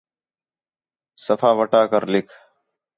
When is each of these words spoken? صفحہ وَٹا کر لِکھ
صفحہ 1.25 1.51
وَٹا 1.59 1.81
کر 1.91 2.03
لِکھ 2.13 2.31